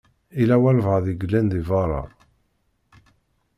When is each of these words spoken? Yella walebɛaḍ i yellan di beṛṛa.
Yella 0.39 0.55
walebɛaḍ 0.61 1.05
i 1.07 1.13
yellan 1.15 1.47
di 1.51 1.61
beṛṛa. 1.67 2.03